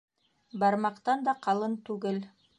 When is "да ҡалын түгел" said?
1.29-2.21